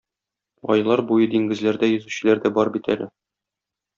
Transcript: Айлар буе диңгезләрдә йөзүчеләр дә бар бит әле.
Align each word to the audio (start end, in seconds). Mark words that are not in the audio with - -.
Айлар 0.75 1.01
буе 1.11 1.27
диңгезләрдә 1.33 1.91
йөзүчеләр 1.97 2.43
дә 2.47 2.53
бар 2.57 2.75
бит 2.79 2.89
әле. 2.97 3.11